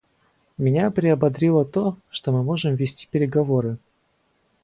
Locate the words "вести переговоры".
2.73-3.77